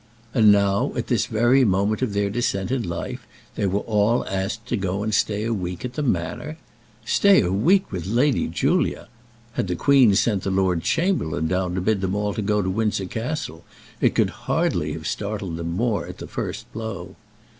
[0.33, 4.65] And now, at this very moment of their descent in life, they were all asked
[4.69, 6.57] to go and stay a week at the Manor!
[7.05, 9.09] Stay a week with Lady Julia!
[9.53, 13.05] Had the Queen sent the Lord Chamberlain down to bid them all go to Windsor
[13.05, 13.63] Castle
[13.99, 17.15] it could hardly have startled them more at the first blow.